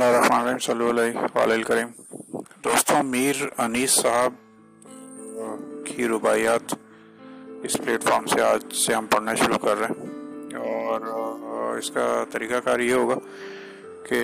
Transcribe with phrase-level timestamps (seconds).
[0.00, 1.88] اللہ الرحمن الرحیم، صلی اللہ علیہ کریم
[2.64, 4.32] دوستوں میر انیس صاحب
[5.86, 6.74] کی رباعیات
[7.62, 11.00] اس پلیٹ فارم سے آج سے ہم پڑھنا شروع کر رہے ہیں۔ اور
[11.78, 13.14] اس کا طریقہ کار یہ ہوگا
[14.08, 14.22] کہ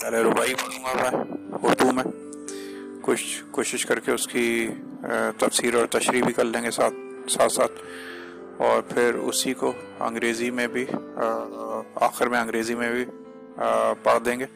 [0.00, 1.24] پہلے ربائی پڑھوں گا میں
[1.62, 2.04] اردو میں۔
[3.02, 4.68] کچھ کوشش کر کے اس کی
[5.38, 6.94] تفسیر اور تشریح بھی کر لیں گے ساتھ
[7.30, 7.72] ساتھ ساتھ۔
[8.56, 10.86] اور پھر اسی کو انگریزی میں بھی
[11.94, 13.04] آخر میں انگریزی میں بھی
[14.02, 14.46] پڑھ دیں گے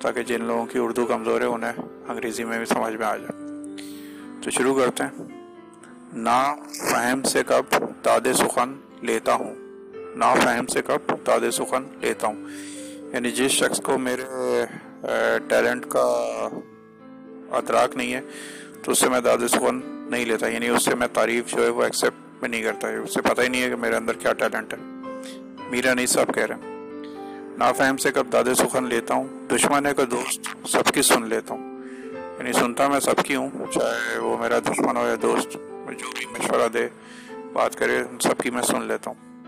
[0.00, 1.72] تاکہ جن لوگوں کی اردو کمزور ہے انہیں
[2.08, 3.44] انگریزی میں بھی سمجھ میں آ جائے۔
[4.42, 5.24] تو شروع کرتے ہیں۔
[6.14, 6.54] نا
[6.90, 9.54] فہم سے کب داد سخن لیتا ہوں۔
[10.16, 12.36] نا فہم سے کب داد سخن لیتا ہوں۔
[13.12, 14.64] یعنی جس شخص کو میرے
[15.48, 16.48] ٹیلنٹ کا
[17.50, 18.20] ادراک نہیں ہے،
[18.82, 19.80] تو اس سے میں داد سخن
[20.10, 22.96] نہیں لیتا۔ یعنی اس سے میں تعریف جو ہے وہ ایکسیپٹ بھی نہیں کرتا۔ ہے
[22.96, 24.78] اس سے پتہ ہی نہیں ہے کہ میرے اندر کیا ٹیلنٹ ہے۔
[25.70, 26.73] میرا نہیں، سب کہہ رہے ہیں۔
[27.58, 31.54] نافہم سے کب داد سخن لیتا ہوں، دشمن ہے کا دوست، سب کی سن لیتا
[31.54, 31.78] ہوں۔
[32.38, 35.52] یعنی سنتا میں سب کی ہوں، چاہے وہ میرا دشمن ہو یا دوست
[35.98, 36.88] جو بھی مشورہ دے،
[37.52, 39.44] بات کرے سب کی میں سن لیتا ہوں۔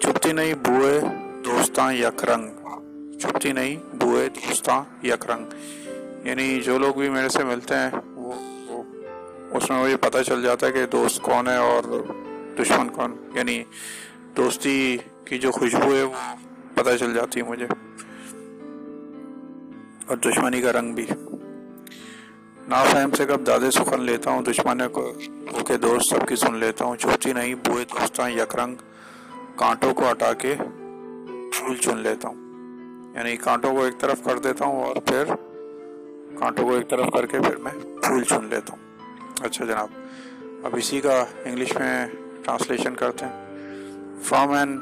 [0.00, 1.00] چھپتی نہیں بوئے
[1.44, 2.48] دوستاں یک رنگ۔
[3.18, 5.44] چھپتی نہیں بوئے دوستاں یک رنگ۔
[6.26, 8.82] یعنی جو لوگ بھی میرے سے ملتے ہیں، وہ
[9.50, 11.82] اس میں مجھے پتہ چل جاتا ہے کہ دوست کون ہے اور
[12.58, 13.64] دشمن کون۔ یعنی
[14.36, 16.36] دوستی کی جو خوشبو ہے، وہ
[16.82, 17.66] پتہ چل جاتی ہے مجھے۔
[20.06, 21.06] اور دشمنی کا رنگ بھی۔
[22.68, 25.12] نافہم سے کب دادے سخن لیتا ہوں دشمن کو
[25.66, 28.74] کے دوست سب کی سن لیتا ہوں۔ چھوٹی نہیں، بوئے دوستاں یک رنگ
[29.56, 30.54] کانٹوں کو ہٹا کے
[31.52, 32.36] پھول چن لیتا ہوں۔
[33.14, 35.24] یعنی کانٹوں کو ایک طرف کر دیتا ہوں اور پھر
[36.38, 39.08] کانٹوں کو ایک طرف کر کے پھر میں پھول چن لیتا ہوں۔
[39.40, 39.88] اچھا جناب،
[40.64, 42.06] اب اسی کا انگلش میں
[42.44, 43.42] ٹرانسلیشن کرتے ہیں۔
[44.22, 44.78] فرام این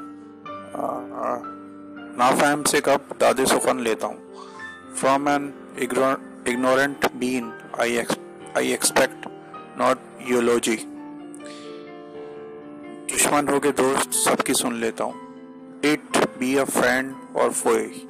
[2.17, 4.17] نافہم سے کب داد سخن لیتا ہوں۔
[4.95, 5.51] From an
[6.47, 7.97] ignorant been I
[8.55, 9.27] expect
[9.77, 10.77] not eulogy
[13.15, 15.13] دشمن ہو کے دوست سب کی سن لیتا ہوں۔
[15.83, 18.07] It be a friend or foe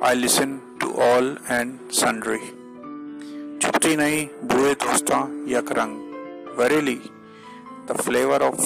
[0.00, 2.38] I listen to all and sundry
[3.60, 6.12] چھپتی نہیں بوئے دوستاں یک رنگ
[6.56, 6.98] verily
[7.88, 8.60] the flavour of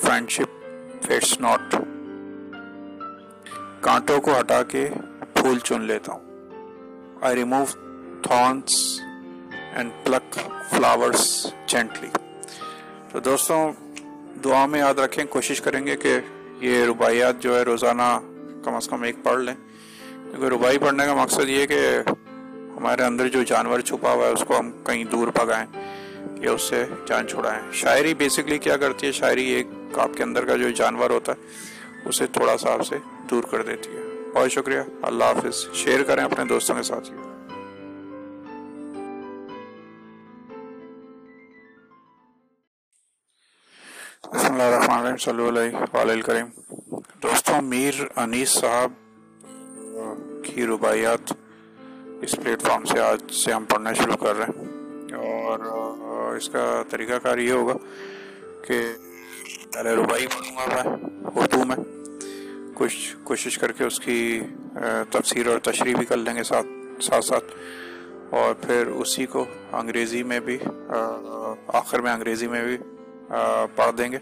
[0.00, 0.64] friendship
[1.06, 1.74] fades not
[3.86, 4.88] کانٹوں کو ہٹا کے
[5.34, 6.20] پھول چن لیتا ہوں۔
[7.20, 7.64] I remove
[8.22, 9.00] thorns
[9.74, 10.38] and pluck
[10.70, 12.08] flowers gently
[13.12, 13.72] تو دوستوں،
[14.44, 16.18] دعا میں یاد رکھیں، کوشش کریں گے کہ
[16.60, 18.20] یہ رباعیات جو ہے روزانہ
[18.64, 19.54] کم از کم ایک پڑھ لیں۔
[20.08, 21.98] کیونکہ ربائی پڑھنے کا مقصد یہ کہ
[22.76, 25.66] ہمارے اندر جو جانور چھپا ہوا ہے، اس کو ہم کہیں دور پگائیں
[26.36, 30.44] یا اس سے جان چھوڑائیں شاعری بیسکلی کیا کرتی ہے؟ شاعری ایک آپ کے اندر
[30.44, 31.66] کا جو جانور ہوتا ہے
[32.06, 32.96] اسے تھوڑا سا آپ سے
[33.30, 34.02] دور کر دیتی ہے۔
[34.34, 37.10] بہت شکریہ۔ اللہ حافظ۔ شیئر کریں اپنے دوستوں کے ساتھ۔
[44.30, 46.46] بسم اللہ الرحمن الرحیم۔ صلی اللہ علیہ کریم
[47.22, 48.92] دوستوں، میر انیس صاحب
[50.44, 51.32] کی رباعیات
[52.22, 54.76] اس پلیٹ فارم سے آج سے ہم پڑھنا شروع کر رہے ہیں۔
[55.14, 55.58] اور
[56.36, 57.74] اس کا طریقہ کار یہ ہوگا
[58.66, 58.92] کہ
[59.76, 61.76] پہلے ربائی پڑھوں گا میں اردو میں۔
[62.74, 64.40] کچھ کوشش کر کے اس کی
[65.10, 66.66] تفسیر اور تشریح بھی کر لیں گے ساتھ
[67.04, 67.44] ساتھ ساتھ۔
[68.34, 70.58] اور پھر اسی کو انگریزی میں بھی
[71.66, 72.76] آخر میں انگریزی میں بھی
[73.74, 74.18] پڑھ دیں گے۔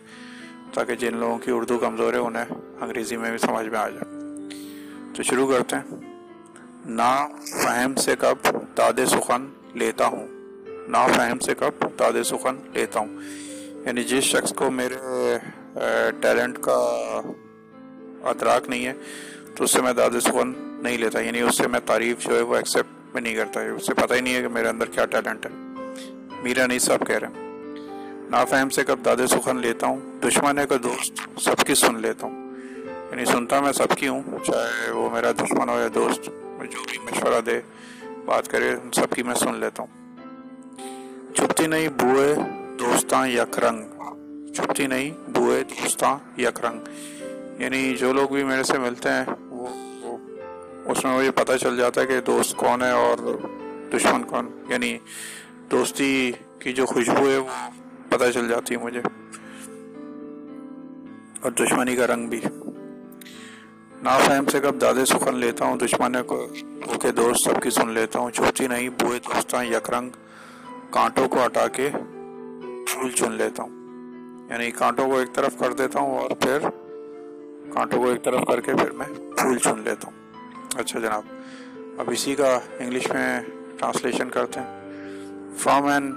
[0.72, 2.44] تاکہ جن لوگوں کی اردو کمزور ہے، انہیں
[2.80, 4.04] انگریزی میں بھی سمجھ میں آ جائے۔
[5.16, 6.14] تو شروع کرتے ہیں۔
[6.86, 7.28] نا
[7.64, 10.26] فہم سے کب داد سخن لیتا ہوں۔
[10.88, 13.20] نا فہم سے کب داد سخن لیتا ہوں۔
[13.86, 14.94] یعنی جس شخص کو میرے
[16.20, 16.76] ٹیلنٹ کا
[18.22, 18.92] ادراک نہیں ہے،
[19.56, 20.52] تو اس سے میں داد سخن
[20.82, 23.68] نہیں لیتا یعنی اس سے میں تعریف جو ہے وہ ایکسیپٹ بھی نہیں کرتا ہے
[23.68, 25.50] اس سے پتہ ہی نہیں ہے کہ میرے اندر کیا ٹیلنٹ ہے۔
[26.42, 27.54] میرا نہیں، سب کہہ رہے ہیں۔
[28.30, 32.26] نافہم سے کب داد سخن لیتا ہوں، دشمن ہے کا دوست، سب کی سن لیتا
[32.26, 32.54] ہوں۔
[33.10, 36.24] یعنی سنتا میں سب کی ہوں، چاہے وہ میرا دشمن ہو یا دوست
[36.70, 37.60] جو بھی مشورہ دے،
[38.24, 40.16] بات کرے سب کی میں سن لیتا ہوں۔
[41.34, 42.34] چھپتی نہیں، بوئے
[42.78, 43.84] دوستاں یک رنگ۔
[44.52, 46.80] چھپتی نہیں، بوئے، دوستاں یک رنگ۔
[47.60, 49.66] یعنی جو لوگ بھی میرے سے ملتے ہیں، وہ
[50.84, 53.18] اس میں مجھے پتہ چل جاتا ہے کہ دوست کون ہے اور
[53.94, 54.98] دشمن کون۔ یعنی
[55.70, 57.48] دوستی کی جو خوشبو ہے، وہ
[58.08, 59.00] پتہ چل جاتی ہے مجھے۔
[61.40, 62.40] اور دشمنی کا رنگ بھی۔
[64.02, 66.46] نافہم سے کب دادے سخن لیتا ہوں، دشمن کو
[67.02, 70.10] کے دوست سب کی سن لیتا ہوں۔ چھوٹی نہیں، بوئے، دوستاں یک رنگ۔
[70.90, 71.90] کانٹوں کو ہٹا کے
[72.86, 73.70] پھول چن لیتا ہوں۔
[74.50, 76.58] یعنی کانٹوں کو ایک طرف کر دیتا ہوں اور پھر
[77.70, 80.40] کانٹوں کو ایک طرف کر کے پھر میں پھول چن لیتا ہوں۔
[80.74, 81.22] اچھا جناب،
[81.98, 83.40] اب اسی کا انگلش میں
[83.78, 84.80] ٹرانسلیشن کرتے ہیں۔
[85.56, 86.12] فرام این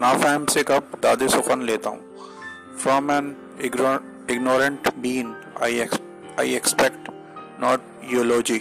[0.00, 1.98] نافہم سے کب دادے سخن لیتا ہوں۔
[2.78, 5.80] From an ignorant been I
[6.36, 7.10] expect,
[7.58, 8.58] not eulogy.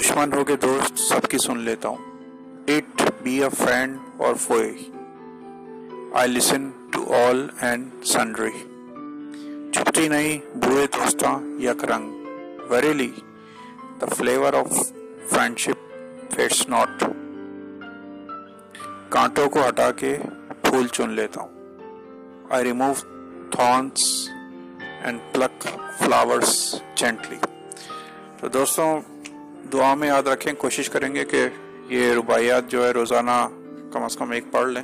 [0.00, 2.11] دشمن ہو کے دوست سب کی سن لیتا ہوں۔
[2.68, 4.90] It be a friend or foe
[6.14, 8.50] I listen to all and sundry
[9.72, 12.26] چھپتی نہیں بوئے دوستاں یک رنگ
[12.70, 13.10] verily
[14.00, 14.72] the flavour of
[15.28, 17.04] friendship fades not
[19.08, 20.16] کانٹوں کو ہٹا کے
[20.62, 22.92] پھول چن لیتا ہوں I remove
[23.52, 24.04] thorns
[25.02, 25.66] and pluck
[25.98, 26.54] flowers
[26.94, 27.36] gently
[28.40, 28.88] تو دوستوں
[29.72, 31.48] دعا میں یاد رکھیں کوشش کریں گے کہ
[31.92, 33.48] یہ رباعیات جو ہے روزانہ
[33.92, 34.82] کم از کم ایک پڑھ لیں۔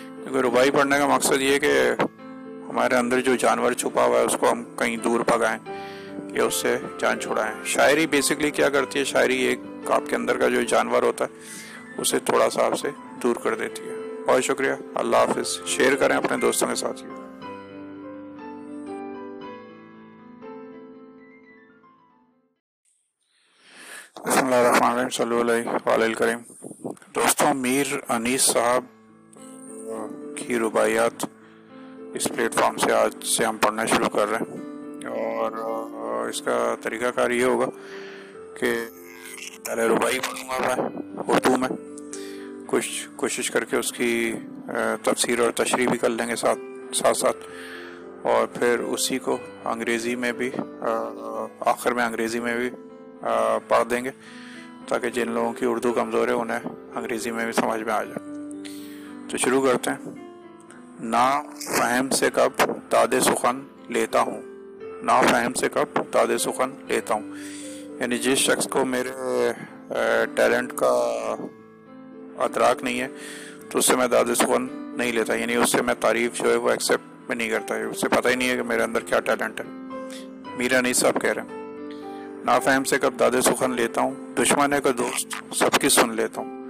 [0.00, 1.72] کیونکہ ربائی پڑھنے کا مقصد یہ کہ
[2.68, 5.58] ہمارے اندر جو جانور چھپا ہوا ہے، اس کو ہم کہیں دور پگائیں
[6.32, 10.38] یا اس سے جان چھڑائیں۔ شاعری بیسکلی کیا کرتی ہے؟ شاعری ایک آپ کے اندر
[10.38, 11.38] کا جو جانور ہوتا ہے،
[11.98, 12.88] اسے تھوڑا سا آپ سے
[13.22, 13.94] دور کر دیتی ہے۔
[14.26, 17.25] بہت شکریہ۔ اللہ حافظ۔ شیئر کریں اپنے دوستوں کے ساتھ۔
[24.46, 26.38] بسم اللہ الرحمن الرحیم صلی اللہ علیہ کریم
[27.14, 28.84] دوستوں میر انیس صاحب
[30.36, 31.24] کی رباعیات
[32.14, 36.58] اس پلیٹ فارم سے آج سے ہم پڑھنا شروع کر رہے ہیں اور اس کا
[36.82, 37.66] طریقہ کار یہ ہوگا
[38.60, 38.72] کہ
[39.66, 40.88] پہلے ربائی پڑھوں گا میں
[41.26, 41.68] اردو میں
[42.68, 44.14] کچھ کوشش کر کے اس کی
[45.02, 46.58] تفسیر اور تشریح بھی کر لیں گے ساتھ
[46.94, 47.46] ساتھ ساتھ
[48.26, 50.50] اور پھر اسی کو انگریزی میں بھی
[51.66, 52.70] آخر میں انگریزی میں بھی
[53.68, 54.10] پڑھ دیں گے
[54.88, 56.60] تاکہ جن لوگوں کی اردو کمزور ہے انہیں
[56.94, 58.36] انگریزی میں بھی سمجھ میں آ جائے۔
[59.30, 60.26] تو شروع کرتے ہیں۔
[61.00, 61.42] نا
[61.78, 64.42] فہم سے کب داد سخن لیتا ہوں۔
[65.02, 67.22] نا فہم سے کب داد سخن لیتا ہوں۔
[68.00, 69.10] یعنی جس شخص کو میرے
[70.34, 70.88] ٹیلنٹ کا
[72.38, 73.08] ادراک نہیں ہے،
[73.70, 74.66] تو اس سے میں داد سخن
[74.98, 77.84] نہیں لیتا۔ یعنی اس سے میں تعریف جو ہے وہ ایکسیپٹ میں نہیں کرتا۔ ہے
[77.84, 79.64] اس سے پتہ ہی نہیں ہے کہ میرے اندر کیا ٹیلنٹ ہے۔
[80.56, 81.55] میرا نہیں صاحب کہہ رہے ہیں۔
[82.46, 86.40] نافہم سے کب داد سخن لیتا ہوں دشمن ہے کا دوست سب کی سن لیتا
[86.40, 86.68] ہوں۔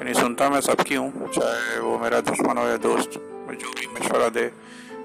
[0.00, 3.12] یعنی سنتا میں سب کی ہوں، چاہے وہ میرا دشمن ہو یا دوست
[3.60, 4.48] جو بھی مشورہ دے،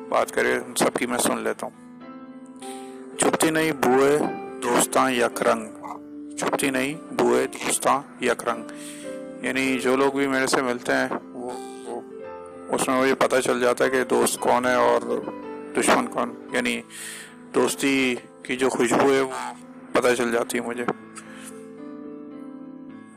[0.09, 2.03] بات کرے، ان سب کی میں سن لیتا ہوں۔
[3.17, 4.19] چھپتی نہیں بوئے
[4.63, 5.65] دوستاں یک رنگ۔
[6.35, 8.63] چھپتی نہیں بوئے دوستاں یک رنگ۔
[9.45, 12.01] یعنی جو لوگ بھی میرے سے ملتے ہیں، وہ
[12.69, 15.01] اس میں مجھے پتہ چل جاتا ہے کہ دوست کون ہے اور
[15.77, 16.81] دشمن کون۔ یعنی
[17.55, 19.31] دوستی کی جو خوشبو ہے، وہ
[19.95, 20.85] پتہ چل جاتی ہے مجھے۔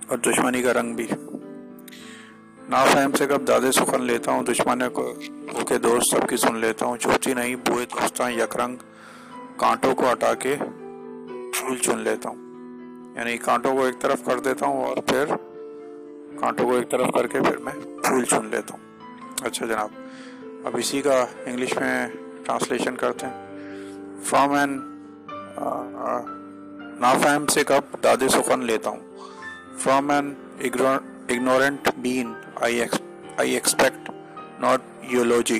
[0.08, 1.06] اور دشمنی کا رنگ بھی۔
[2.68, 5.14] نافہم سے کب دادے سخن لیتا ہوں، دشمن کو
[5.68, 8.76] کے دوست سب کی سن لیتا ہوں۔ چھوٹی نہیں، بوئے دوستاں یک رنگ
[9.56, 10.56] کانٹوں کو ہٹا کے
[11.54, 12.36] پھول چن لیتا ہوں۔
[13.16, 15.24] یعنی کانٹوں کو ایک طرف کر دیتا ہوں اور پھر
[16.40, 17.72] کانٹوں کو ایک طرف کر کے پھر میں
[18.02, 19.06] پھول چن لیتا ہوں۔
[19.42, 19.88] اچھا جناب،
[20.64, 22.08] اب اسی کا انگلش میں
[22.44, 23.58] ٹرانسلیشن کرتے ہیں۔
[24.24, 24.80] فرام این
[27.00, 29.00] نافہم سے کب داد سخن لیتا ہوں۔
[29.78, 30.34] From an
[31.28, 32.80] ignorant been I
[33.38, 34.10] expect
[34.60, 35.58] not eulogy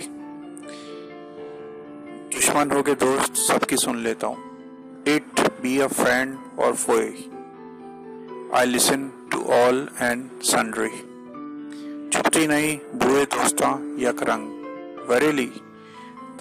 [2.39, 4.37] دشمن ہو کے دوست سب کی سن لیتا ہوں۔
[5.07, 7.29] It be a friend or foe
[8.53, 10.89] I listen to all and sundry
[12.11, 14.49] چھپتی نہیں بوئے دوستاں یک رنگ
[15.09, 15.51] verily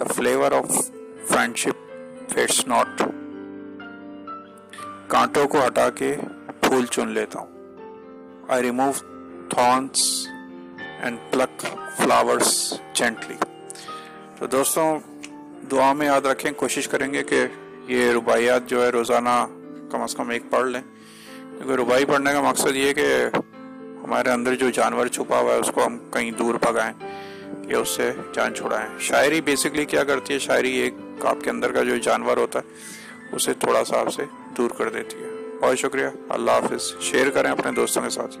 [0.00, 0.90] the flavour of
[1.28, 1.92] friendship
[2.28, 3.02] fades not
[5.08, 6.16] کانٹوں کو ہٹا کے
[6.60, 7.46] پھول چن لیتا ہوں۔
[8.48, 8.92] I remove
[9.48, 10.26] thorns
[11.00, 13.34] and pluck flowers gently
[14.38, 14.98] تو دوستوں،
[15.70, 17.46] دعا میں یاد رکھیں، کوشش کریں گے کہ
[17.86, 19.46] یہ رباعیات جو ہے روزانہ
[19.90, 20.82] کم از کم ایک پڑھ لیں۔
[21.36, 23.26] کیونکہ ربائی پڑھنے کا مقصد یہ کہ
[24.04, 26.92] ہمارے اندر جو جانور چھپا ہوا ہے، اس کو ہم کہیں دور پگائیں
[27.62, 30.94] یا اس سے جان چھڑائیں۔ شاعری بیسکلی کیا کرتی ہے؟ شاعری ایک
[31.26, 32.64] آپ کے اندر کا جو جانور ہوتا ہے،
[33.32, 34.22] اسے تھوڑا سا آپ سے
[34.58, 35.28] دور کر دیتی ہے۔
[35.60, 38.36] بہت شکریہ۔ اللہ حافظ۔ شیئر کریں اپنے دوستوں کے ساتھ۔